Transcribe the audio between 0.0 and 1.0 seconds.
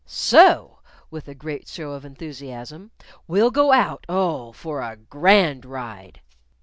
So"